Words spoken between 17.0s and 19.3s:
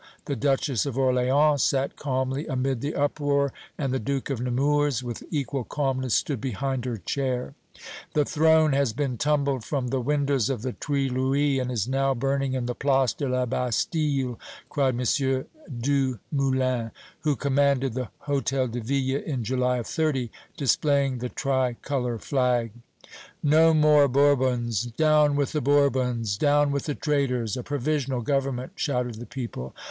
who commanded the Hôtel de Ville